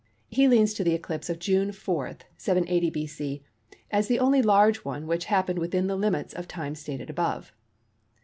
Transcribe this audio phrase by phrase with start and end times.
[0.31, 3.43] He leans to the eclipse of June 4, 780 B.C.
[3.91, 7.53] as the only large one which happened within the limits of time stated above.